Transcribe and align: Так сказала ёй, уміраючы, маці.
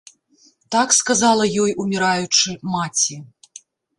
Так 0.75 0.95
сказала 0.99 1.45
ёй, 1.65 1.75
уміраючы, 1.85 2.57
маці. 2.73 3.21